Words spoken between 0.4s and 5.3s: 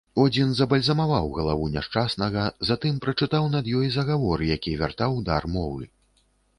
забальзамаваў галаву няшчаснага, затым прачытаў над ёй загавор, які вяртаў